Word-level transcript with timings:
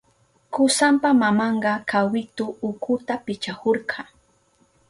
Kusanpa 0.51 1.09
mamanka 1.13 1.73
kawitu 1.89 2.45
ukuta 2.69 3.13
pichahurka. 3.25 4.01